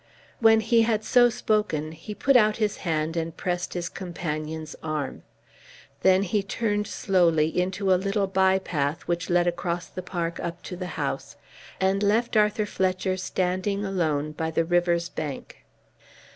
[0.39, 5.21] When he had so spoken he put out his hand and pressed his companion's arm.
[6.01, 10.63] Then he turned slowly into a little by path which led across the park up
[10.63, 11.35] to the house,
[11.79, 15.63] and left Arthur Fletcher standing alone by the river's bank.